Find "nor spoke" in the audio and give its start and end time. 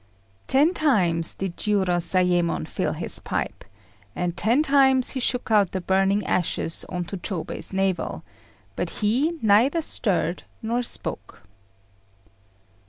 10.63-11.43